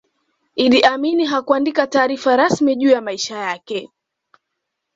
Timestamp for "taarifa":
1.87-2.35